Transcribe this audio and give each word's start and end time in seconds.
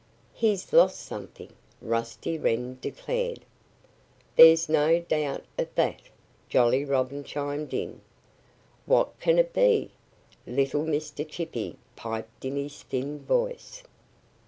"He's 0.33 0.73
lost 0.73 0.99
something!" 0.99 1.53
Rusty 1.79 2.39
Wren 2.39 2.79
declared. 2.81 3.41
"There's 4.35 4.67
no 4.67 4.99
doubt 4.99 5.43
of 5.59 5.67
that," 5.75 6.01
Jolly 6.49 6.83
Robin 6.83 7.23
chimed 7.23 7.71
in. 7.71 8.01
"What 8.87 9.09
can 9.19 9.37
it 9.37 9.53
be?" 9.53 9.91
little 10.47 10.85
Mr. 10.85 11.23
Chippy 11.29 11.77
piped 11.95 12.43
in 12.45 12.55
his 12.55 12.81
thin 12.81 13.19
voice. 13.19 13.83